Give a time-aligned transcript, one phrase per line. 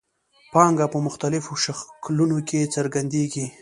[0.53, 3.45] پانګه په مختلفو شکلونو کې څرګندېږي